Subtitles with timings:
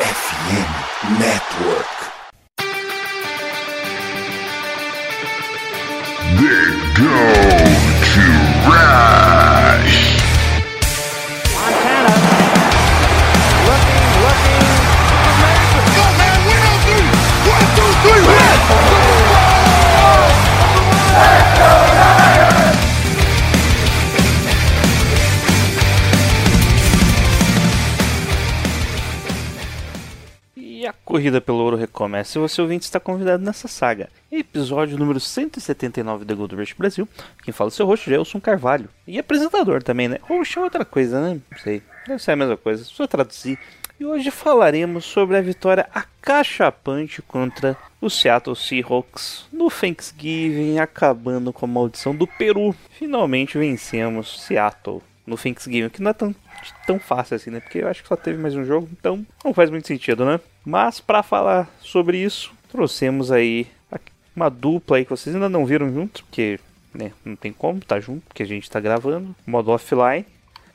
[0.00, 2.09] FM Network.
[31.20, 34.08] Corrida pelo ouro recomeça e você ouvinte está convidado nessa saga.
[34.32, 37.06] Episódio número 179 da Gold Rush Brasil.
[37.44, 38.88] Quem fala é seu host, Gelson Carvalho.
[39.06, 40.18] E apresentador também, né?
[40.22, 41.38] Host é outra coisa, né?
[41.50, 41.82] Não sei.
[42.06, 42.84] Deve ser a mesma coisa.
[42.84, 43.58] Só traduzir.
[43.98, 51.66] E hoje falaremos sobre a vitória acachapante contra o Seattle Seahawks no Thanksgiving, acabando com
[51.66, 52.74] a maldição do Peru.
[52.98, 56.34] Finalmente vencemos Seattle no Thanksgiving, que não é tão,
[56.86, 57.60] tão fácil assim, né?
[57.60, 60.40] Porque eu acho que só teve mais um jogo, então não faz muito sentido, né?
[60.64, 63.66] Mas para falar sobre isso, trouxemos aí
[64.34, 66.58] uma dupla aí que vocês ainda não viram junto, porque
[66.94, 70.24] né, não tem como tá junto, porque a gente tá gravando, modo offline.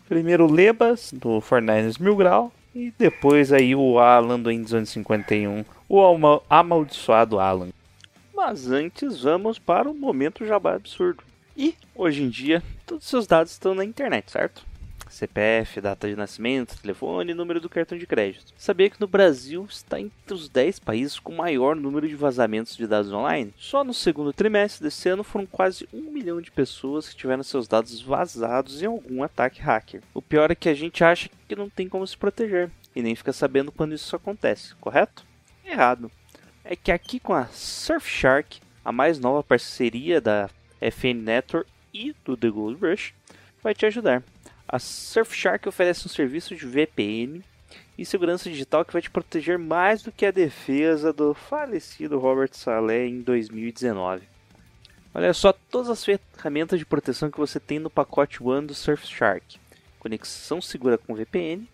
[0.07, 6.01] Primeiro Lebas, do 49ers Mil Grau, e depois aí o Alan do Endzone 51, o
[6.03, 7.69] ama- amaldiçoado Alan.
[8.35, 11.23] Mas antes vamos para o momento jabá absurdo.
[11.57, 14.63] E hoje em dia, todos os seus dados estão na internet, certo?
[15.15, 18.53] CPF, data de nascimento, telefone e número do cartão de crédito.
[18.57, 22.85] Sabia que no Brasil está entre os 10 países com maior número de vazamentos de
[22.85, 23.53] dados online?
[23.57, 27.65] Só no segundo trimestre desse ano foram quase um milhão de pessoas que tiveram seus
[27.65, 30.01] dados vazados em algum ataque hacker.
[30.13, 33.15] O pior é que a gente acha que não tem como se proteger e nem
[33.15, 35.25] fica sabendo quando isso acontece, correto?
[35.63, 36.11] Errado.
[36.63, 40.49] É que aqui com a Surfshark, a mais nova parceria da
[40.81, 43.13] FN Network e do The Gold Rush,
[43.63, 44.21] vai te ajudar.
[44.67, 47.43] A Surfshark oferece um serviço de VPN
[47.97, 52.49] e segurança digital que vai te proteger mais do que a defesa do falecido Robert
[52.53, 54.23] Saleh em 2019.
[55.13, 59.57] Olha só todas as ferramentas de proteção que você tem no pacote One do Surfshark.
[59.97, 61.67] Conexão segura com VPN,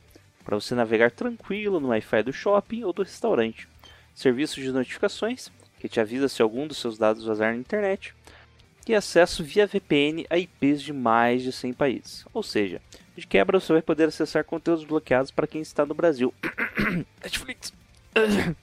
[0.46, 3.68] para você navegar tranquilo no Wi-Fi do shopping ou do restaurante.
[4.14, 5.50] Serviço de notificações,
[5.80, 8.14] que te avisa se algum dos seus dados vazar na internet.
[8.88, 12.26] E acesso via VPN a IPs de mais de 100 países.
[12.34, 12.82] Ou seja,
[13.16, 16.34] de quebra você vai poder acessar conteúdos bloqueados para quem está no Brasil.
[17.22, 17.74] Netflix.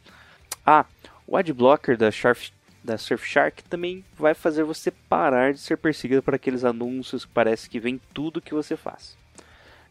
[0.64, 0.84] ah,
[1.26, 2.50] o adblocker da, Sharf,
[2.82, 7.68] da Surfshark também vai fazer você parar de ser perseguido por aqueles anúncios que parece
[7.68, 9.16] que vem tudo que você faz.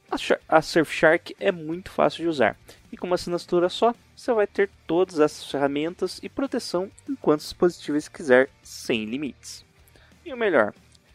[0.10, 2.58] A, Shar- a Surfshark é muito fácil de usar
[2.92, 7.46] e com uma assinatura só você vai ter todas essas ferramentas e proteção em quantos
[7.46, 9.64] dispositivos quiser sem limites.
[10.26, 10.74] E o melhor,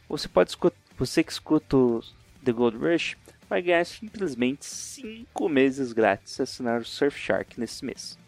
[0.09, 2.03] você pode escutar, você que escuta o
[2.45, 3.17] The Gold Rush
[3.53, 8.19] vai ganhar simplesmente 5 meses grátis se assinar o Surfshark nesse mês,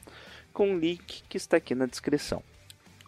[0.53, 2.43] com o link que está aqui na descrição.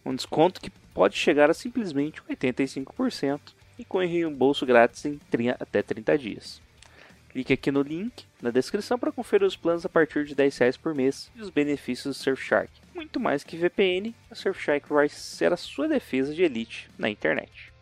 [0.02, 3.38] Um desconto que pode chegar a simplesmente 85%
[3.78, 6.62] e com reembolso grátis em 30 até 30 dias.
[7.28, 10.76] Clique aqui no link na descrição para conferir os planos a partir de 10 reais
[10.78, 12.70] por mês e os benefícios do Surfshark.
[12.94, 17.75] Muito mais que VPN, a Surfshark vai ser a sua defesa de elite na internet.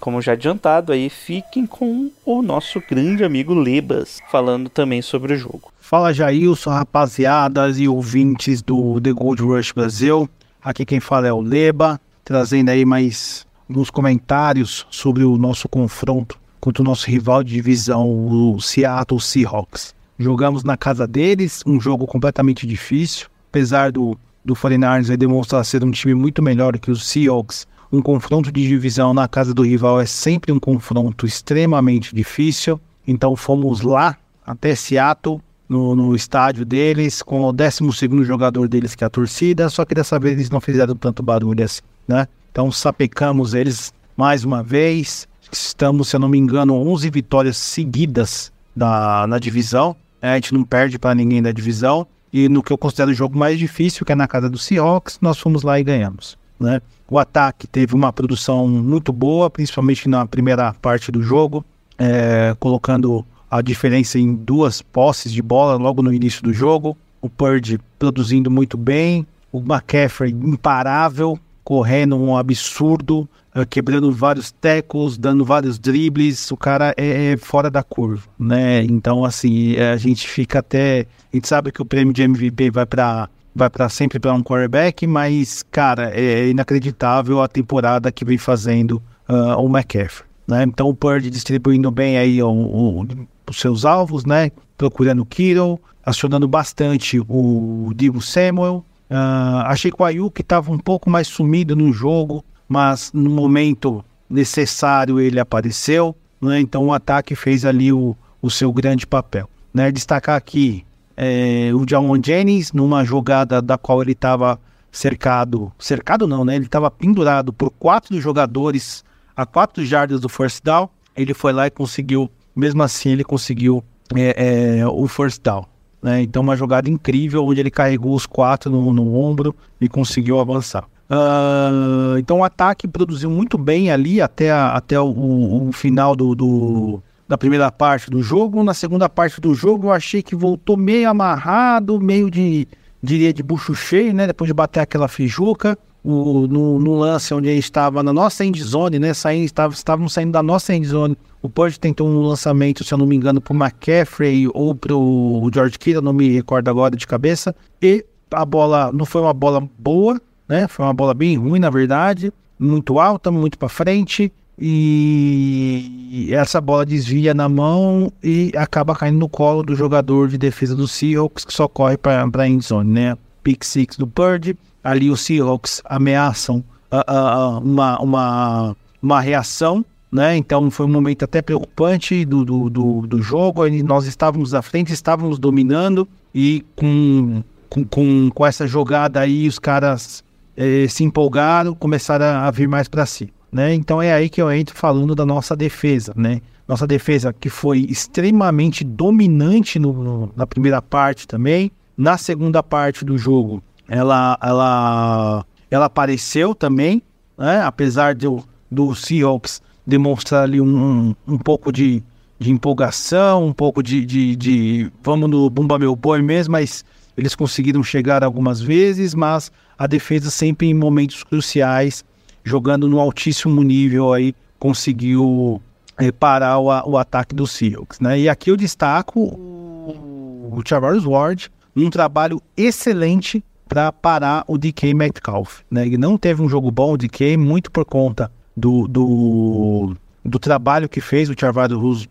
[0.00, 5.36] Como já adiantado aí, fiquem com o nosso grande amigo Lebas, falando também sobre o
[5.36, 5.70] jogo.
[5.78, 10.28] Fala Jailson, rapaziadas e ouvintes do The Gold Rush Brasil.
[10.62, 16.38] Aqui quem fala é o Leba, trazendo aí mais alguns comentários sobre o nosso confronto
[16.60, 19.94] contra o nosso rival de divisão, o Seattle Seahawks.
[20.18, 25.82] Jogamos na casa deles, um jogo completamente difícil, apesar do, do 49ers aí demonstrar ser
[25.82, 27.66] um time muito melhor que os Seahawks.
[27.92, 32.80] Um confronto de divisão na casa do rival é sempre um confronto extremamente difícil.
[33.06, 34.16] Então fomos lá
[34.46, 37.80] até Seattle, no, no estádio deles, com o 12
[38.24, 41.64] jogador deles, que é a torcida, só que dessa vez eles não fizeram tanto barulho
[41.64, 42.26] assim, né?
[42.50, 45.28] Então sapecamos eles mais uma vez.
[45.52, 49.94] Estamos, se eu não me engano, 11 vitórias seguidas da, na divisão.
[50.20, 52.06] É, a gente não perde para ninguém da divisão.
[52.32, 55.18] E no que eu considero o jogo mais difícil, que é na casa do Seahawks,
[55.20, 56.36] nós fomos lá e ganhamos.
[56.60, 56.82] Né?
[57.08, 61.64] O ataque teve uma produção muito boa, principalmente na primeira parte do jogo,
[61.98, 66.96] é, colocando a diferença em duas posses de bola logo no início do jogo.
[67.20, 75.18] O Purdy produzindo muito bem, o McCaffrey imparável, correndo um absurdo, uh, quebrando vários tackles,
[75.18, 78.82] dando vários dribles, o cara é, é, fora da curva, né?
[78.84, 81.06] Então, assim, a gente fica até.
[81.32, 84.42] A gente sabe que o prêmio de MVP vai para vai para sempre para um
[84.42, 90.28] quarterback, mas, cara, é inacreditável a temporada que vem fazendo uh, o McCaffrey.
[90.46, 90.64] Né?
[90.64, 93.06] Então, o Purdy distribuindo bem aí o, o,
[93.48, 94.50] os seus alvos, né?
[94.76, 100.78] Procurando o Kittle, acionando bastante o Divo Samuel, Uh, achei que o Ayuk estava um
[100.78, 106.60] pouco mais sumido no jogo, mas no momento necessário ele apareceu, né?
[106.60, 109.50] então o ataque fez ali o, o seu grande papel.
[109.74, 109.90] Né?
[109.90, 110.84] Destacar aqui
[111.22, 114.58] é, o Jawan Jennings, numa jogada da qual ele estava
[114.90, 116.56] cercado, cercado não, né?
[116.56, 119.04] ele estava pendurado por quatro jogadores
[119.36, 123.84] a quatro jardas do first down, ele foi lá e conseguiu, mesmo assim ele conseguiu
[124.16, 125.66] é, é, o first down.
[126.02, 126.22] Né?
[126.22, 130.84] Então, uma jogada incrível onde ele carregou os quatro no, no ombro e conseguiu avançar.
[131.10, 136.34] Uh, então, o ataque produziu muito bem ali até, a, até o, o, final do,
[136.34, 138.64] do, da primeira parte do jogo.
[138.64, 142.66] Na segunda parte do jogo, eu achei que voltou meio amarrado, meio de,
[143.00, 144.26] diria, de bucho cheio, né?
[144.26, 145.78] Depois de bater aquela fijuca.
[146.02, 149.14] O, no, no, lance onde ele estava na nossa endzone, né?
[149.14, 153.06] Saindo, estava, estávamos saindo da nossa endzone o Purge tentou um lançamento, se eu não
[153.06, 157.06] me engano, para o McCaffrey ou para o George Kittle, não me recordo agora de
[157.06, 157.54] cabeça.
[157.80, 160.68] E a bola não foi uma bola boa, né?
[160.68, 162.30] Foi uma bola bem ruim, na verdade.
[162.58, 164.30] Muito alta, muito para frente.
[164.60, 170.76] E essa bola desvia na mão e acaba caindo no colo do jogador de defesa
[170.76, 173.16] do Seahawks, que só corre para a endzone, né?
[173.42, 174.56] Pick six do Purge.
[174.84, 176.62] Ali os Seahawks ameaçam
[176.92, 180.36] uh, uh, uma, uma, uma reação né?
[180.36, 183.68] Então foi um momento até preocupante do, do, do, do jogo.
[183.84, 189.58] Nós estávamos à frente, estávamos dominando e com, com, com, com essa jogada aí os
[189.58, 190.24] caras
[190.56, 193.32] eh, se empolgaram, começaram a vir mais para si.
[193.52, 193.74] Né?
[193.74, 196.40] Então é aí que eu entro falando da nossa defesa, né?
[196.68, 201.72] Nossa defesa que foi extremamente dominante no, no, na primeira parte também.
[201.96, 207.02] Na segunda parte do jogo, ela, ela, ela apareceu também,
[207.36, 207.60] né?
[207.62, 212.02] apesar do, do Seahawks demonstrar ali um, um, pouco de,
[212.38, 216.84] de empolgação, um pouco de, de, de, vamos no Bumba Meu Boi mesmo, mas
[217.16, 222.04] eles conseguiram chegar algumas vezes, mas a defesa sempre em momentos cruciais,
[222.44, 225.60] jogando no altíssimo nível aí, conseguiu
[225.98, 228.18] é, parar o, o, ataque dos Seahawks, né?
[228.18, 235.60] E aqui eu destaco o, Charles Ward, um trabalho excelente para parar o DK Metcalf,
[235.70, 235.86] né?
[235.86, 240.88] Ele não teve um jogo bom, o DK, muito por conta do, do, do trabalho
[240.88, 241.34] que fez o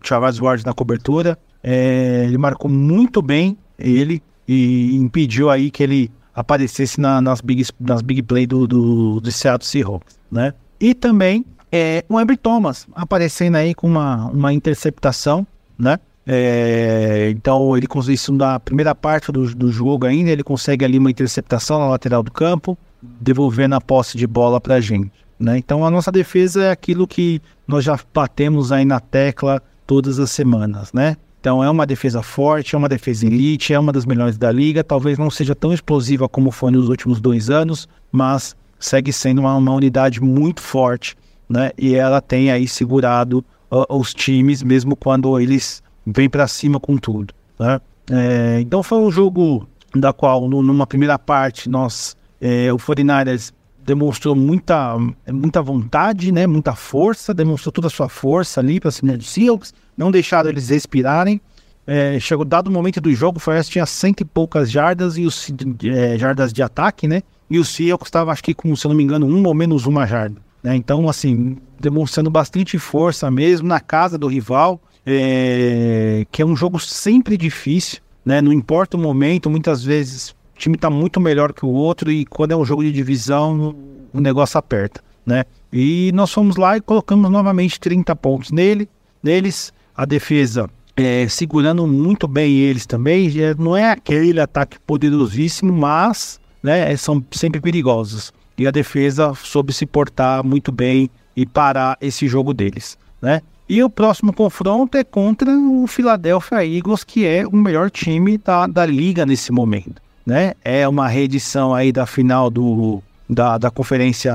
[0.02, 1.38] Charvaz Ward na cobertura.
[1.62, 7.66] É, ele marcou muito bem ele e impediu aí que ele aparecesse na, nas, big,
[7.78, 10.54] nas big play do, do, do Seattle Seahawks, né?
[10.80, 15.46] E também é, o Ambry Thomas aparecendo aí com uma, uma interceptação,
[15.78, 15.98] né?
[16.26, 20.98] É, então ele conseguiu isso na primeira parte do, do jogo ainda, ele consegue ali
[20.98, 25.12] uma interceptação na lateral do campo, devolvendo a posse de bola pra gente.
[25.38, 25.58] Né?
[25.58, 30.30] Então a nossa defesa é aquilo que nós já batemos aí na tecla todas as
[30.30, 31.16] semanas, né?
[31.40, 34.84] Então é uma defesa forte, é uma defesa elite, é uma das melhores da liga.
[34.84, 39.56] Talvez não seja tão explosiva como foi nos últimos dois anos, mas segue sendo uma,
[39.56, 41.16] uma unidade muito forte,
[41.48, 41.70] né?
[41.78, 46.98] E ela tem aí segurado uh, os times mesmo quando eles vêm para cima com
[46.98, 47.80] tudo, né?
[48.10, 53.52] É, então foi um jogo da qual no, numa primeira parte nós é, o 49ers
[53.90, 54.96] demonstrou muita,
[55.28, 56.46] muita vontade, né?
[56.46, 60.68] Muita força, demonstrou toda a sua força ali para cima dos Seahawks, não deixaram eles
[60.68, 61.40] respirarem.
[61.84, 65.52] É, chegou dado momento do jogo, o Forest tinha cento e poucas jardas e os
[65.82, 67.22] é, jardas de ataque, né?
[67.50, 70.06] E o Seahawks estava, acho que com, se não me engano, um ou menos uma
[70.06, 70.40] jarda.
[70.62, 70.76] Né?
[70.76, 76.78] Então, assim, demonstrando bastante força mesmo na casa do rival, é, que é um jogo
[76.78, 78.40] sempre difícil, né?
[78.40, 82.52] Não importa o momento, muitas vezes time está muito melhor que o outro e quando
[82.52, 83.74] é um jogo de divisão,
[84.12, 85.44] o negócio aperta, né?
[85.72, 88.88] E nós fomos lá e colocamos novamente 30 pontos nele,
[89.22, 96.38] neles, a defesa é, segurando muito bem eles também, não é aquele ataque poderosíssimo, mas
[96.62, 98.32] né, são sempre perigosos.
[98.58, 103.40] E a defesa soube se portar muito bem e parar esse jogo deles, né?
[103.66, 108.66] E o próximo confronto é contra o Philadelphia Eagles, que é o melhor time da,
[108.66, 110.54] da liga nesse momento né?
[110.64, 114.32] É uma reedição aí da final do, da, da Conferência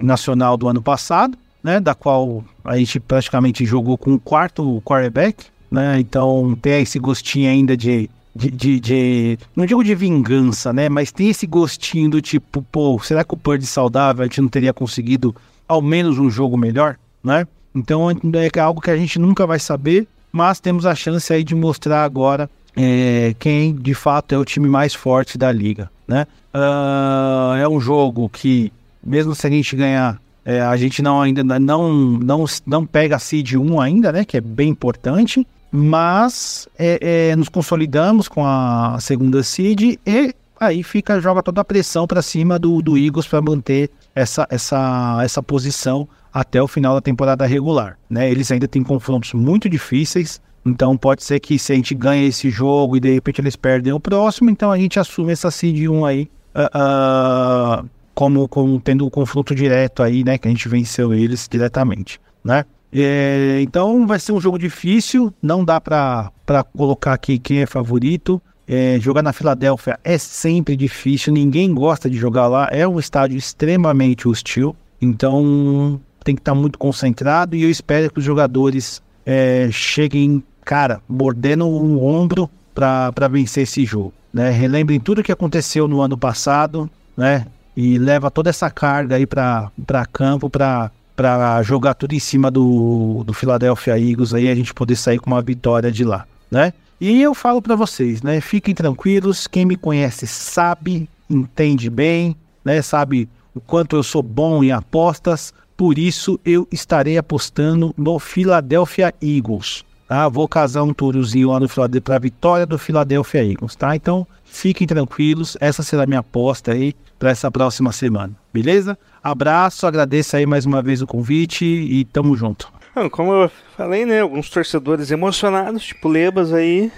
[0.00, 1.80] Nacional do ano passado, né?
[1.80, 5.98] Da qual a gente praticamente jogou com o quarto quarterback, né?
[5.98, 10.88] Então tem esse gostinho ainda de, de, de, de, Não digo de vingança, né?
[10.88, 14.48] Mas tem esse gostinho do tipo, pô, será que o Purdy saudável a gente não
[14.48, 15.34] teria conseguido
[15.66, 17.48] ao menos um jogo melhor, né?
[17.74, 21.56] Então é algo que a gente nunca vai saber, mas temos a chance aí de
[21.56, 26.26] mostrar agora é, quem de fato é o time mais forte da liga, né?
[26.54, 28.72] Uh, é um jogo que,
[29.04, 33.18] mesmo se a gente ganhar, é, a gente não ainda não, não, não pega a
[33.18, 34.24] seed 1 ainda, né?
[34.24, 40.82] Que é bem importante, mas é, é, nos consolidamos com a segunda seed e aí
[40.82, 45.42] fica joga toda a pressão para cima do, do Eagles para manter essa, essa, essa
[45.42, 47.98] posição até o final da temporada regular.
[48.08, 48.30] Né?
[48.30, 52.50] Eles ainda têm confrontos muito difíceis, então pode ser que se a gente ganha esse
[52.50, 56.04] jogo e de repente eles perdem o próximo, então a gente assume essa seed 1
[56.04, 60.38] aí uh, uh, como, como tendo um confronto direto aí, né?
[60.38, 62.64] Que a gente venceu eles diretamente, né?
[62.92, 66.32] É, então vai ser um jogo difícil, não dá para
[66.74, 68.40] colocar aqui quem é favorito.
[68.66, 73.36] É, jogar na Filadélfia é sempre difícil, ninguém gosta de jogar lá, é um estádio
[73.36, 79.00] extremamente hostil, então tem que estar tá muito concentrado e eu espero que os jogadores
[79.24, 84.12] é, cheguem, cara, mordendo o ombro para vencer esse jogo.
[84.34, 84.50] Né?
[84.50, 87.46] Relembrem tudo o que aconteceu no ano passado, né?
[87.74, 89.70] E leva toda essa carga aí para
[90.12, 94.96] campo para para jogar tudo em cima do, do Philadelphia Eagles aí a gente poder
[94.96, 96.74] sair com uma vitória de lá, né?
[97.00, 98.38] E eu falo para vocês, né?
[98.38, 102.82] Fiquem tranquilos, quem me conhece sabe, entende bem, né?
[102.82, 109.14] Sabe o quanto eu sou bom em apostas, por isso eu estarei apostando no Philadelphia
[109.22, 109.86] Eagles.
[110.08, 110.28] Tá?
[110.28, 113.96] Vou casar um tourozinho lá no Philadelphia para a vitória do Philadelphia Eagles, tá?
[113.96, 118.96] Então fiquem tranquilos, essa será a minha aposta aí para essa próxima semana, beleza?
[119.22, 122.72] Abraço, agradeço aí mais uma vez o convite e tamo junto.
[123.10, 124.20] Como eu falei, né?
[124.20, 126.90] Alguns torcedores emocionados, tipo Lebas aí,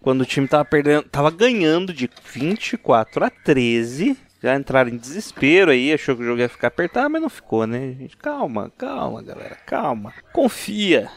[0.00, 5.70] quando o time tava perdendo, tava ganhando de 24 a 13, já entraram em desespero
[5.70, 7.94] aí, achou que o jogo ia ficar apertado, mas não ficou, né?
[7.98, 10.12] Gente, calma, calma, galera, calma.
[10.32, 11.10] Confia.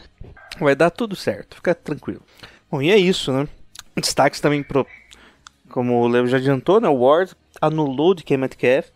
[0.58, 2.22] Vai dar tudo certo, fica tranquilo.
[2.70, 3.48] Bom, e é isso, né?
[3.96, 4.86] Destaques também pro.
[5.70, 6.88] Como o Leo já adiantou, né?
[6.88, 8.88] O Ward anulou de Ken Metcalf,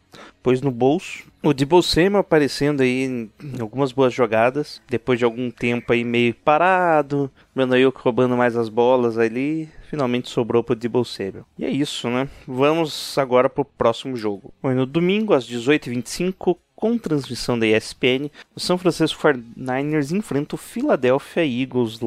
[0.43, 1.27] pôs no bolso.
[1.43, 3.31] O Debo Samuel aparecendo aí em
[3.61, 9.17] algumas boas jogadas, depois de algum tempo aí meio parado, aí roubando mais as bolas
[9.17, 11.47] ali, finalmente sobrou pro Debo Samuel.
[11.57, 12.29] E é isso, né?
[12.47, 14.53] Vamos agora pro próximo jogo.
[14.61, 20.59] Bom, no domingo, às 18h25, com transmissão da ESPN, o São Francisco 49ers enfrenta o
[20.59, 21.99] Philadelphia Eagles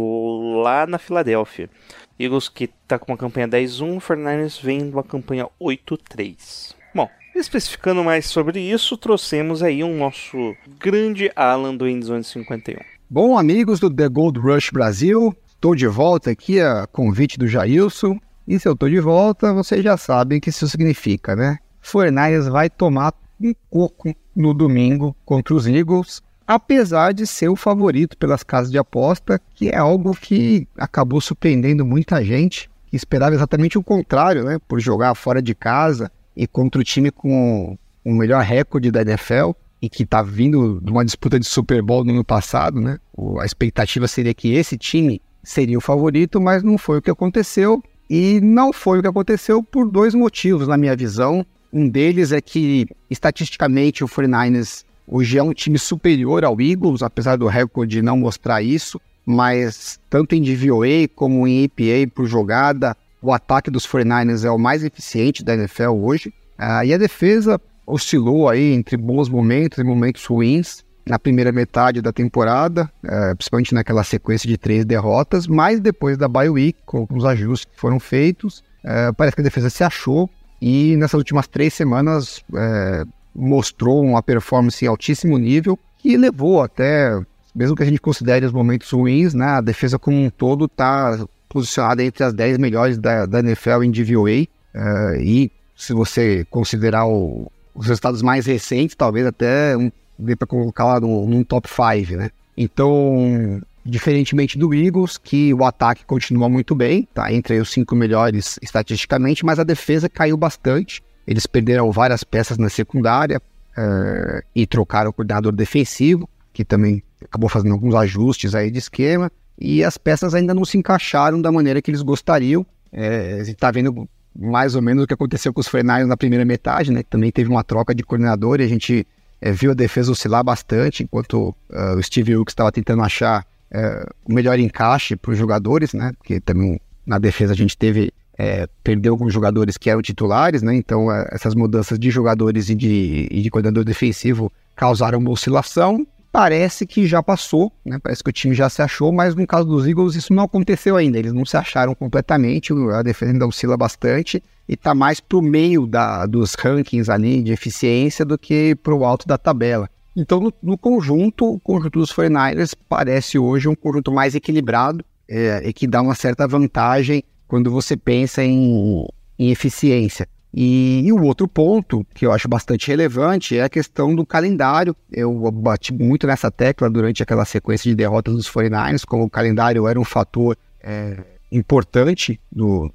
[0.64, 1.70] lá na Filadélfia.
[2.18, 6.74] Eagles que está com uma campanha 10-1, o 49ers vem uma campanha 8-3.
[6.96, 12.78] Bom, especificando mais sobre isso, trouxemos aí um nosso grande Alan do Endzone 51.
[13.10, 18.18] Bom, amigos do The Gold Rush Brasil, Estou de volta aqui a convite do Jailson.
[18.48, 21.60] E se eu estou de volta, vocês já sabem o que isso significa, né?
[21.80, 28.18] Fornaias vai tomar um coco no domingo contra os Eagles, apesar de ser o favorito
[28.18, 33.78] pelas casas de aposta, que é algo que acabou surpreendendo muita gente, que esperava exatamente
[33.78, 34.60] o contrário, né?
[34.68, 39.52] Por jogar fora de casa e contra o time com o melhor recorde da NFL
[39.82, 43.00] e que está vindo de uma disputa de Super Bowl no ano passado, né?
[43.40, 47.82] A expectativa seria que esse time seria o favorito, mas não foi o que aconteceu.
[48.10, 51.46] E não foi o que aconteceu por dois motivos, na minha visão.
[51.72, 57.38] Um deles é que, estatisticamente, o 49ers hoje é um time superior ao Eagles, apesar
[57.38, 59.00] do recorde não mostrar isso.
[59.26, 64.58] Mas, tanto em DVOA como em EPA por jogada, o ataque dos 49ers é o
[64.58, 66.34] mais eficiente da NFL hoje.
[66.58, 72.02] Ah, e a defesa oscilou aí entre bons momentos e momentos ruins na primeira metade
[72.02, 77.08] da temporada, é, principalmente naquela sequência de três derrotas, mas depois da bye week, com
[77.10, 80.30] os ajustes que foram feitos, é, parece que a defesa se achou
[80.62, 83.04] e nessas últimas três semanas é,
[83.34, 87.20] mostrou uma performance em altíssimo nível que levou até,
[87.56, 91.26] mesmo que a gente considere os momentos ruins, né, a defesa como um todo está
[91.50, 97.08] posicionada entre as 10 melhores da, da NFL em DVOA é, e se você considerar
[97.08, 101.68] o, os resultados mais recentes, talvez até um dê para colocar lá no, num top
[101.68, 102.30] 5, né?
[102.56, 108.60] Então, diferentemente do Eagles, que o ataque continua muito bem, tá entre os cinco melhores
[108.62, 111.04] estatisticamente, mas a defesa caiu bastante.
[111.26, 113.42] Eles perderam várias peças na secundária
[113.78, 119.32] uh, e trocaram o coordenador defensivo, que também acabou fazendo alguns ajustes aí de esquema,
[119.58, 122.66] e as peças ainda não se encaixaram da maneira que eles gostariam.
[122.92, 126.18] É, a gente está vendo mais ou menos o que aconteceu com os 49ers na
[126.18, 127.04] primeira metade, né?
[127.04, 129.06] Também teve uma troca de coordenador e a gente
[129.40, 134.10] é, viu a defesa oscilar bastante, enquanto uh, o Steve Wilkes estava tentando achar uh,
[134.26, 136.12] o melhor encaixe para os jogadores, né?
[136.18, 140.76] Porque também na defesa a gente teve é, perdeu alguns jogadores que eram titulares, né?
[140.76, 146.06] Então é, essas mudanças de jogadores e de, e de coordenador defensivo causaram uma oscilação.
[146.32, 148.00] Parece que já passou, né?
[148.02, 150.96] Parece que o time já se achou, mas no caso dos Eagles isso não aconteceu
[150.96, 151.20] ainda.
[151.20, 155.42] Eles não se acharam completamente, a defesa ainda oscila bastante e está mais para o
[155.42, 159.90] meio da, dos rankings ali de eficiência do que para o alto da tabela.
[160.16, 165.62] Então, no, no, conjunto, o conjunto dos 49ers parece hoje um conjunto mais equilibrado é,
[165.68, 169.06] e que dá uma certa vantagem quando você pensa em,
[169.40, 170.28] em eficiência.
[170.54, 174.96] E, e, o outro ponto que eu acho bastante relevante é a questão do calendário.
[175.10, 179.88] Eu bati muito nessa tecla durante aquela sequência de derrotas dos 49ers, como o calendário
[179.88, 182.92] era um fator é, importante do,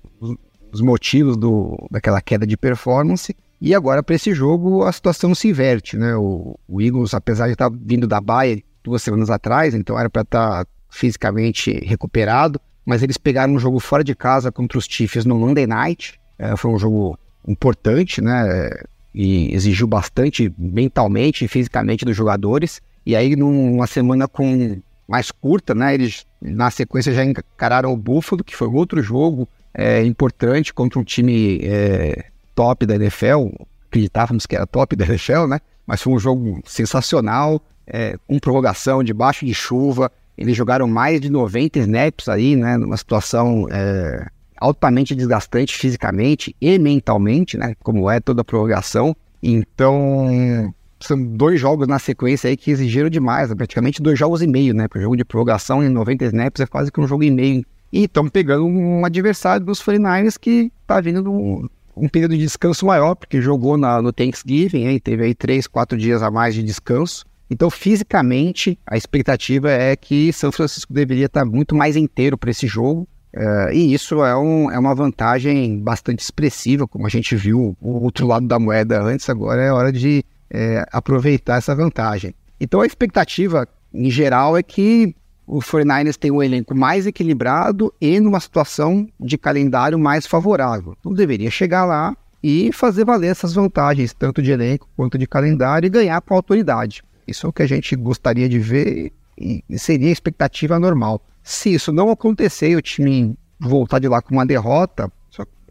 [0.71, 3.35] dos motivos do, daquela queda de performance.
[3.61, 5.97] E agora, para esse jogo, a situação se inverte.
[5.97, 6.15] Né?
[6.17, 10.23] O, o Eagles, apesar de estar vindo da Bayern duas semanas atrás, então era para
[10.23, 15.25] estar tá fisicamente recuperado, mas eles pegaram um jogo fora de casa contra os Chiefs
[15.25, 16.21] no Monday Night.
[16.39, 18.71] É, foi um jogo importante, né?
[19.15, 22.81] E exigiu bastante mentalmente e fisicamente dos jogadores.
[23.05, 25.95] E aí, numa semana com mais curta, né?
[25.95, 31.05] Eles na sequência já encararam o Buffalo, que foi outro jogo é, importante contra um
[31.05, 33.51] time é, top da NFL.
[33.89, 35.61] Acreditávamos que era top da NFL, né?
[35.87, 40.11] Mas foi um jogo sensacional, é, com prorrogação, debaixo de chuva.
[40.37, 42.77] Eles jogaram mais de 90 snaps aí, né?
[42.77, 47.77] Numa situação é, altamente desgastante fisicamente e mentalmente, né?
[47.85, 49.15] Como é toda a prorrogação.
[49.41, 53.55] Então, são dois jogos na sequência aí que exigiram demais, né?
[53.55, 54.89] praticamente dois jogos e meio, né?
[54.89, 57.65] Porque jogo de prorrogação em 90 snaps é quase que um jogo e meio.
[57.93, 62.85] E estão pegando um adversário dos 49ers que tá vindo num um período de descanso
[62.85, 66.63] maior, porque jogou na, no Thanksgiving, aí teve aí três, quatro dias a mais de
[66.63, 67.25] descanso.
[67.49, 72.67] Então, fisicamente, a expectativa é que São Francisco deveria estar muito mais inteiro para esse
[72.67, 73.09] jogo.
[73.35, 78.05] Uh, e isso é, um, é uma vantagem bastante expressiva, como a gente viu o
[78.05, 82.35] outro lado da moeda antes, agora é hora de é, aproveitar essa vantagem.
[82.61, 85.15] Então, a expectativa, em geral, é que
[85.47, 90.97] o 49ers tem um elenco mais equilibrado e numa situação de calendário mais favorável.
[90.99, 95.87] Então, deveria chegar lá e fazer valer essas vantagens, tanto de elenco quanto de calendário,
[95.87, 97.03] e ganhar com autoridade.
[97.27, 101.21] Isso é o que a gente gostaria de ver e seria a expectativa normal.
[101.43, 105.11] Se isso não acontecer e o time voltar de lá com uma derrota,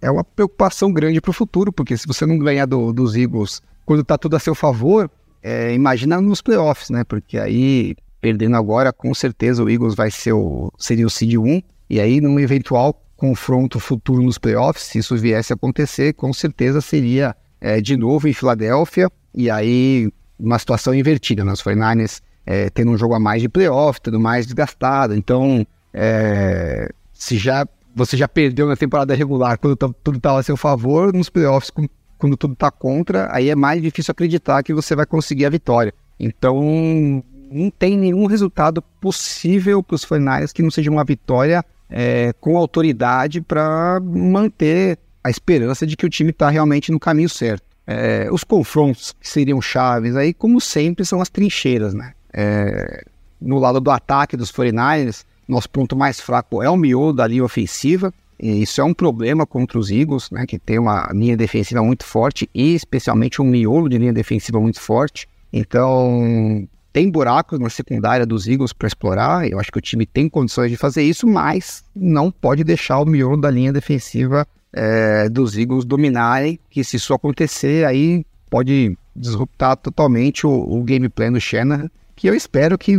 [0.01, 3.61] é uma preocupação grande para o futuro, porque se você não ganhar do, dos Eagles
[3.85, 5.09] quando está tudo a seu favor,
[5.41, 7.03] é, imagina nos playoffs, né?
[7.03, 11.61] Porque aí, perdendo agora, com certeza o Eagles vai ser o, seria o seed 1,
[11.88, 16.81] e aí num eventual confronto futuro nos playoffs, se isso viesse a acontecer, com certeza
[16.81, 21.51] seria é, de novo em Filadélfia, e aí uma situação invertida, né?
[21.53, 25.13] Os 49ers é, tendo um jogo a mais de playoff, tudo mais desgastado.
[25.13, 30.43] Então, é, se já você já perdeu na temporada regular quando tá, tudo estava a
[30.43, 31.71] seu favor, nos playoffs,
[32.17, 35.93] quando tudo está contra, aí é mais difícil acreditar que você vai conseguir a vitória.
[36.19, 37.23] Então,
[37.55, 42.57] não tem nenhum resultado possível para os 49ers que não seja uma vitória é, com
[42.57, 47.63] autoridade para manter a esperança de que o time está realmente no caminho certo.
[47.87, 52.13] É, os confrontos que seriam chaves aí, como sempre, são as trincheiras, né?
[52.33, 53.03] É,
[53.39, 57.43] no lado do ataque dos 49ers, nosso ponto mais fraco é o miolo da linha
[57.43, 58.13] ofensiva.
[58.39, 60.45] E isso é um problema contra os Eagles, né?
[60.45, 64.81] Que tem uma linha defensiva muito forte e especialmente um miolo de linha defensiva muito
[64.81, 65.27] forte.
[65.53, 69.51] Então, tem buracos na secundária dos Eagles para explorar.
[69.51, 73.05] Eu acho que o time tem condições de fazer isso, mas não pode deixar o
[73.05, 79.75] miolo da linha defensiva é, dos Eagles dominarem, que se isso acontecer, aí pode disruptar
[79.75, 82.95] totalmente o, o gameplay do Shanahan, que eu espero que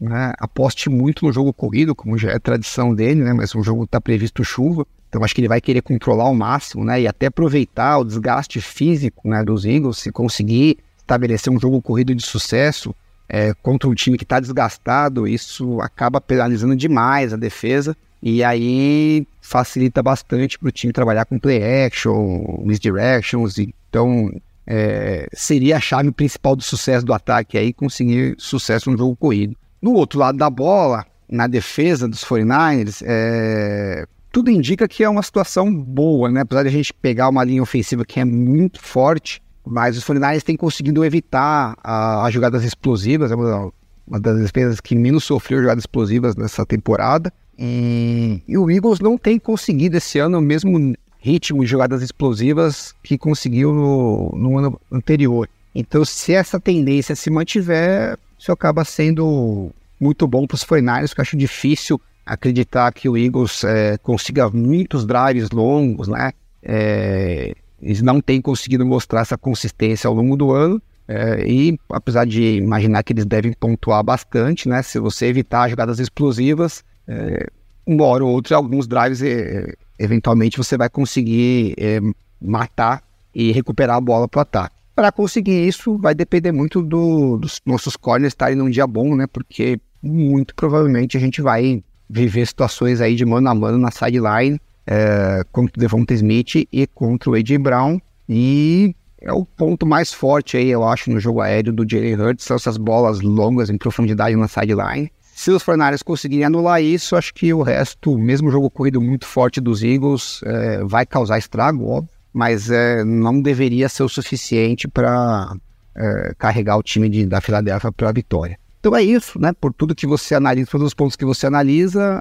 [0.00, 3.84] né, aposte muito no jogo corrido, como já é tradição dele, né, mas o jogo
[3.84, 7.26] está previsto chuva, então acho que ele vai querer controlar ao máximo, né, e até
[7.26, 12.92] aproveitar o desgaste físico, né, dos Eagles, se conseguir estabelecer um jogo corrido de sucesso
[13.28, 19.26] é, contra um time que está desgastado, isso acaba penalizando demais a defesa, e aí
[19.40, 23.58] facilita bastante para o time trabalhar com play action, misdirections.
[23.58, 24.32] Então,
[24.66, 29.56] é, seria a chave principal do sucesso do ataque aí, conseguir sucesso no jogo corrido.
[29.80, 35.22] No outro lado da bola, na defesa dos 49ers, é, tudo indica que é uma
[35.22, 36.40] situação boa, né?
[36.40, 40.42] Apesar de a gente pegar uma linha ofensiva que é muito forte, mas os 49ers
[40.42, 46.36] têm conseguido evitar as jogadas explosivas, é uma das defesas que menos sofreu jogadas explosivas
[46.36, 47.32] nessa temporada.
[47.58, 53.18] E, e, o Eagles não tem conseguido esse ano mesmo ritmo de jogadas explosivas que
[53.18, 55.48] conseguiu no, no ano anterior.
[55.74, 61.20] Então, se essa tendência se mantiver, isso acaba sendo muito bom para os 49ers, que
[61.20, 66.32] eu acho difícil acreditar que o Eagles é, consiga muitos drives longos, né?
[66.62, 70.80] É, eles não têm conseguido mostrar essa consistência ao longo do ano.
[71.08, 74.82] É, e apesar de imaginar que eles devem pontuar bastante, né?
[74.82, 77.46] Se você evitar jogadas explosivas, é,
[77.86, 82.00] uma hora ou outra, alguns drives, é, eventualmente você vai conseguir é,
[82.40, 84.74] matar e recuperar a bola para o ataque.
[84.94, 89.26] Para conseguir isso, vai depender muito do, dos nossos corners estarem num dia bom, né?
[89.26, 94.60] Porque muito provavelmente a gente vai viver situações aí de mano a mano na sideline
[94.86, 97.58] é, contra o Devonta Smith e contra o A.J.
[97.58, 97.98] Brown.
[98.28, 102.44] E é o ponto mais forte aí, eu acho, no jogo aéreo do Jalen Hurts,
[102.44, 105.10] são essas bolas longas em profundidade na sideline.
[105.34, 109.60] Se os Fornares conseguirem anular isso, acho que o resto, mesmo jogo corrido muito forte
[109.60, 115.56] dos Eagles, é, vai causar estrago, óbvio mas é, não deveria ser o suficiente para
[115.96, 118.58] é, carregar o time de, da Filadélfia para a vitória.
[118.78, 119.54] Então é isso, né?
[119.58, 122.20] Por tudo que você analisa, todos os pontos que você analisa,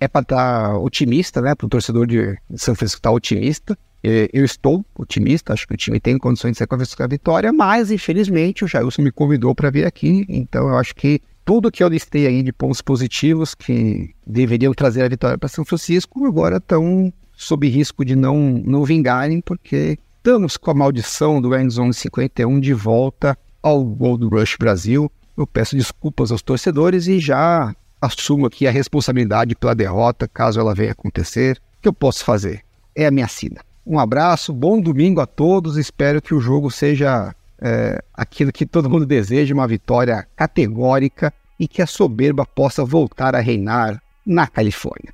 [0.00, 1.54] é, para estar otimista, né?
[1.54, 3.78] Para o torcedor de São Francisco estar tá otimista.
[4.02, 7.90] Eu estou otimista, acho que o time tem condições de ser com a vitória, mas
[7.90, 11.88] infelizmente o Jailson me convidou para vir aqui, então eu acho que tudo que eu
[11.88, 17.10] listei aí de pontos positivos que deveriam trazer a vitória para São Francisco agora estão
[17.36, 22.72] sob risco de não, não vingarem, porque estamos com a maldição do Endzone 51 de
[22.72, 25.10] volta ao Gold Rush Brasil.
[25.36, 30.74] Eu peço desculpas aos torcedores e já assumo aqui a responsabilidade pela derrota, caso ela
[30.74, 31.56] venha acontecer.
[31.78, 32.62] O que eu posso fazer?
[32.94, 33.60] É a minha sina.
[33.86, 35.76] Um abraço, bom domingo a todos.
[35.76, 41.68] Espero que o jogo seja é, aquilo que todo mundo deseja, uma vitória categórica e
[41.68, 45.12] que a soberba possa voltar a reinar na Califórnia.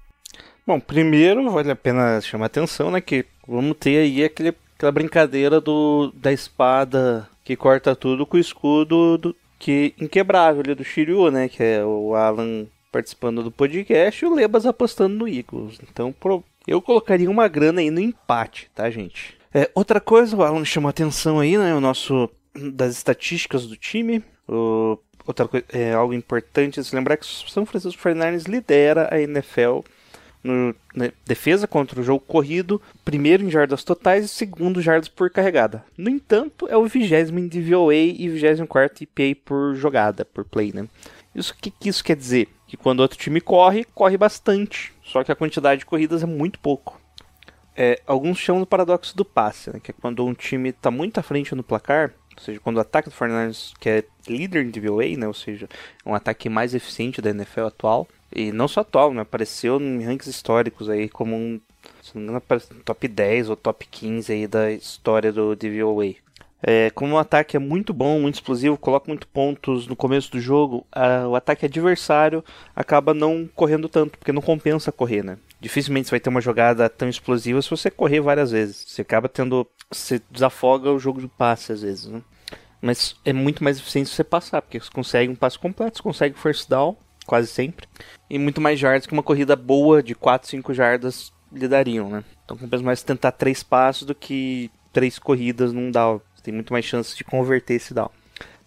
[0.66, 5.60] Bom, primeiro vale a pena chamar atenção, né, que vamos ter aí aquele, aquela brincadeira
[5.60, 11.30] do da espada que corta tudo com o escudo do, que inquebrável ali do Shiryu,
[11.30, 15.78] né, que é o Alan participando do podcast e o Lebas apostando no Eagles.
[15.90, 16.14] Então,
[16.66, 19.38] eu colocaria uma grana aí no empate, tá, gente?
[19.52, 24.22] É, outra coisa, o Alan chamou atenção aí, né, o nosso das estatísticas do time.
[24.48, 29.20] O, outra coisa, é algo importante se lembrar que o São Francisco 49ers lidera a
[29.20, 29.80] NFL
[30.42, 35.30] no, na defesa contra o jogo corrido, primeiro em jardas totais e segundo jardas por
[35.30, 35.84] carregada.
[35.96, 40.72] No entanto, é o vigésimo em DVOA e vigésimo quarto EPA por jogada, por play,
[40.72, 40.88] né?
[41.34, 42.48] Isso que, que isso quer dizer?
[42.66, 46.58] Que quando outro time corre, corre bastante, só que a quantidade de corridas é muito
[46.58, 47.00] pouco.
[47.76, 49.80] É, alguns chamam do paradoxo do passe, né?
[49.80, 52.80] que é quando um time está muito à frente no placar, ou seja, quando o
[52.80, 55.26] ataque do Fernandes, que é líder em DVOA, né?
[55.26, 55.68] ou seja,
[56.04, 59.22] um ataque mais eficiente da NFL atual, e não só atual, né?
[59.22, 61.60] Apareceu em rankings históricos aí como um,
[62.00, 62.42] se não me engano,
[62.84, 66.14] top 10 ou top 15 aí da história do DVOA.
[66.62, 70.40] É, como o ataque é muito bom, muito explosivo, coloca muito pontos no começo do
[70.40, 72.44] jogo, a, o ataque adversário
[72.76, 75.38] acaba não correndo tanto, porque não compensa correr, né?
[75.60, 78.84] Dificilmente você vai ter uma jogada tão explosiva se você correr várias vezes.
[78.86, 79.66] Você acaba tendo.
[79.90, 82.22] Você desafoga o jogo de passe às vezes, né?
[82.80, 86.38] Mas é muito mais eficiente você passar, porque você consegue um passe completo, você consegue
[86.38, 86.96] first down,
[87.26, 87.86] quase sempre.
[88.28, 92.24] E muito mais jardas que uma corrida boa de 4, 5 jardas lhe dariam, né?
[92.44, 96.20] Então compensa mais tentar três passos do que três corridas num down.
[96.40, 98.10] Você tem muito mais chance de converter esse down.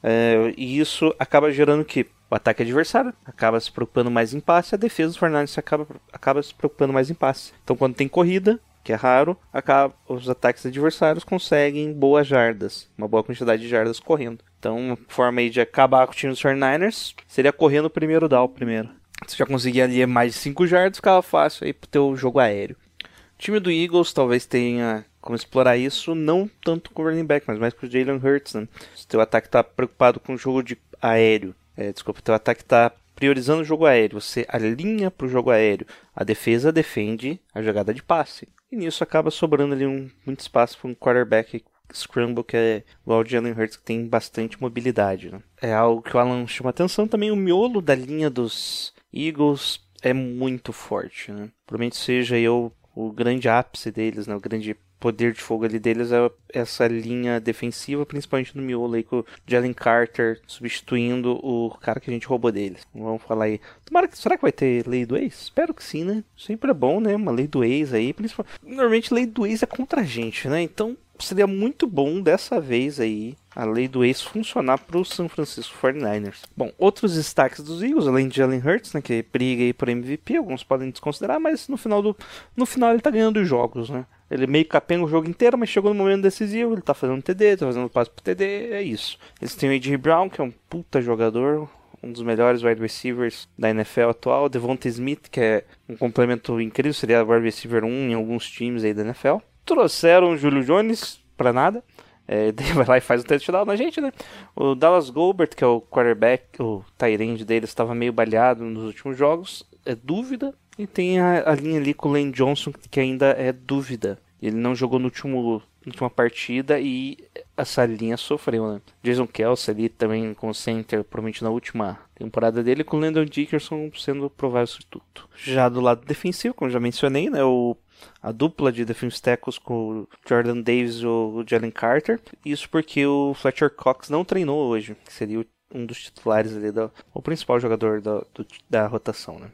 [0.03, 4.75] É, e isso acaba gerando que o ataque adversário acaba se preocupando mais em passe,
[4.75, 7.51] a defesa dos Fernandes acaba, acaba se preocupando mais em passe.
[7.63, 13.07] Então quando tem corrida, que é raro, acaba, os ataques adversários conseguem boas jardas, uma
[13.07, 14.43] boa quantidade de jardas correndo.
[14.59, 18.29] Então, uma forma aí de acabar com o time dos 49ers seria correr no primeiro
[18.29, 18.89] down primeiro.
[19.27, 22.75] Se já conseguir ali mais de 5 jardas, ficava fácil aí pro teu jogo aéreo.
[23.03, 27.45] O time do Eagles talvez tenha como explorar isso, não tanto com o running back,
[27.47, 28.55] mas mais com o Jalen Hurts.
[28.55, 28.67] Né?
[28.93, 32.91] Se teu ataque está preocupado com o jogo de aéreo, é, desculpa, teu ataque está
[33.15, 37.93] priorizando o jogo aéreo, você alinha para o jogo aéreo, a defesa defende a jogada
[37.93, 38.49] de passe.
[38.69, 43.21] E nisso acaba sobrando ali um, muito espaço para um quarterback Scramble, que é igual
[43.21, 45.31] o Jalen Hurts, que tem bastante mobilidade.
[45.31, 45.41] Né?
[45.62, 47.31] É algo que o Alan chama atenção também.
[47.31, 51.31] O miolo da linha dos Eagles é muito forte.
[51.31, 51.49] Né?
[51.65, 54.36] Provavelmente seja eu o grande ápice deles, né?
[54.36, 59.03] o grande poder de fogo ali deles é essa linha defensiva, principalmente no miolo aí
[59.03, 62.87] com o Jalen Carter substituindo o cara que a gente roubou deles.
[62.95, 63.59] Vamos falar aí.
[63.83, 65.41] Tomara que, será que vai ter lei do ex?
[65.41, 66.23] Espero que sim, né?
[66.37, 67.13] Sempre é bom, né?
[67.17, 68.13] Uma lei do ex aí.
[68.13, 70.61] Principalmente, normalmente lei do ex é contra a gente, né?
[70.61, 75.28] Então seria muito bom dessa vez aí a lei do ex funcionar para o San
[75.28, 76.41] Francisco 49ers.
[76.58, 80.38] Bom, outros destaques dos Eagles, além de Jalen Hurts, né, que briga aí por MVP,
[80.38, 82.17] alguns podem desconsiderar, mas no final, do,
[82.56, 84.06] no final ele tá ganhando os jogos, né?
[84.30, 87.58] Ele meio capenga o jogo inteiro, mas chegou no momento decisivo, ele tá fazendo TD,
[87.58, 89.19] tá fazendo passo pro TD, é isso.
[89.39, 89.95] Eles têm o A.J.
[89.97, 91.69] Brown, que é um puta jogador,
[92.02, 96.93] um dos melhores wide receivers da NFL atual, Devonta Smith, que é um complemento incrível,
[96.93, 99.38] seria wide receiver 1 em alguns times aí da NFL.
[99.65, 101.84] Trouxeram o Julio Jones pra nada.
[102.28, 104.12] É, vai lá e faz o touchdown na gente, né?
[104.56, 109.17] O Dallas Goldberg, que é o quarterback, o tight dele, estava meio baleado nos últimos
[109.17, 110.54] jogos, é dúvida.
[110.78, 114.19] E tem a, a linha ali com o Lane Johnson, que ainda é dúvida.
[114.41, 117.17] Ele não jogou no último, última partida e
[117.56, 118.82] essa linha sofreu, né?
[119.02, 123.25] Jason Kelsey ali também com o center, provavelmente na última temporada dele, com o Landon
[123.25, 125.29] Dickerson sendo provável substituto.
[125.36, 127.43] Já do lado defensivo, como já mencionei, né?
[127.43, 127.77] O
[128.21, 132.19] a dupla de defensive tackles com o Jordan Davis e o Jalen Carter.
[132.43, 136.91] Isso porque o Fletcher Cox não treinou hoje, que seria um dos titulares ali, do,
[137.13, 139.49] o principal jogador da, do, da rotação, né?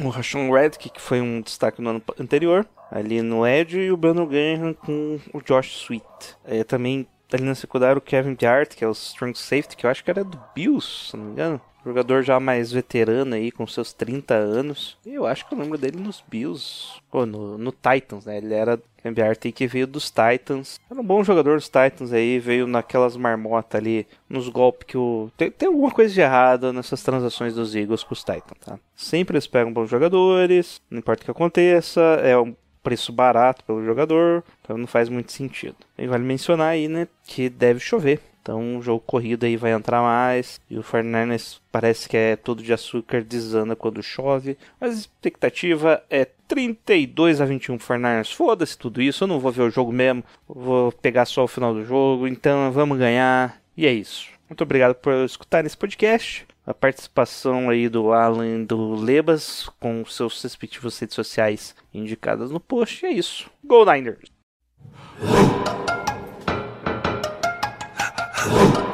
[0.00, 3.96] O Rashawn Reddick, que foi um destaque no ano anterior, ali no Edge, e o
[3.96, 6.04] Brandon Graham com o Josh Sweet.
[6.44, 9.90] É, também ali na secundária o Kevin Hart, que é o strong safety, que eu
[9.90, 11.60] acho que era do Bills, se não me engano.
[11.86, 14.98] Jogador já mais veterano aí, com seus 30 anos.
[15.06, 17.00] Eu acho que eu lembro dele nos Bills.
[17.12, 18.38] Ou no, no Titans, né?
[18.38, 20.80] Ele era Cambiarte que veio dos Titans.
[20.90, 25.30] Era um bom jogador dos Titans aí, veio naquelas marmotas ali, nos golpes que o.
[25.36, 28.80] Tem, tem alguma coisa de errado nessas transações dos Eagles com os Titans, tá?
[28.96, 33.84] Sempre eles pegam bons jogadores, não importa o que aconteça, é um preço barato pelo
[33.84, 35.76] jogador, então não faz muito sentido.
[35.96, 40.00] E vale mencionar aí, né, que deve chover então o jogo corrido aí vai entrar
[40.00, 40.60] mais.
[40.70, 44.56] E o Fernandes parece que é todo de açúcar, desanda quando chove.
[44.80, 48.30] Mas a expectativa é 32 a 21 Fernandes.
[48.30, 50.22] Foda-se tudo isso, eu não vou ver o jogo mesmo.
[50.48, 52.28] Vou pegar só o final do jogo.
[52.28, 53.60] Então vamos ganhar.
[53.76, 54.28] E é isso.
[54.48, 56.46] Muito obrigado por escutar esse podcast.
[56.64, 63.04] A participação aí do Alan do Lebas com seus respectivos redes sociais indicadas no post.
[63.04, 63.50] E é isso.
[63.64, 64.30] Go Niners!
[68.48, 68.85] Whoa.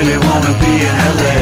[0.00, 1.39] Really wanna be in LA.